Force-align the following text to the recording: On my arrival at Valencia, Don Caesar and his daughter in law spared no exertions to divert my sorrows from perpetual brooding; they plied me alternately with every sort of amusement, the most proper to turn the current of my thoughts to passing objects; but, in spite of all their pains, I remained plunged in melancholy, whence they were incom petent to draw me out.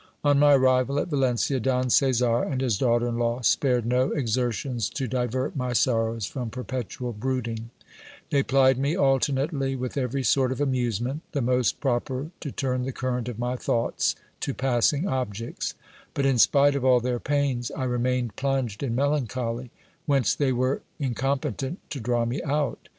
On 0.23 0.39
my 0.39 0.55
arrival 0.55 0.97
at 0.97 1.09
Valencia, 1.09 1.59
Don 1.59 1.91
Caesar 1.91 2.41
and 2.41 2.59
his 2.59 2.79
daughter 2.79 3.07
in 3.07 3.19
law 3.19 3.41
spared 3.41 3.85
no 3.85 4.09
exertions 4.11 4.89
to 4.89 5.07
divert 5.07 5.55
my 5.55 5.73
sorrows 5.73 6.25
from 6.25 6.49
perpetual 6.49 7.13
brooding; 7.13 7.69
they 8.31 8.41
plied 8.41 8.79
me 8.79 8.95
alternately 8.95 9.75
with 9.75 9.97
every 9.97 10.23
sort 10.23 10.51
of 10.51 10.59
amusement, 10.59 11.21
the 11.33 11.41
most 11.43 11.79
proper 11.79 12.31
to 12.39 12.51
turn 12.51 12.81
the 12.81 12.91
current 12.91 13.29
of 13.29 13.37
my 13.37 13.55
thoughts 13.55 14.15
to 14.39 14.55
passing 14.55 15.07
objects; 15.07 15.75
but, 16.15 16.25
in 16.25 16.39
spite 16.39 16.73
of 16.75 16.83
all 16.83 16.99
their 16.99 17.19
pains, 17.19 17.69
I 17.77 17.83
remained 17.83 18.35
plunged 18.35 18.81
in 18.81 18.95
melancholy, 18.95 19.69
whence 20.07 20.33
they 20.33 20.51
were 20.51 20.81
incom 20.99 21.41
petent 21.41 21.75
to 21.91 21.99
draw 21.99 22.25
me 22.25 22.41
out. 22.41 22.87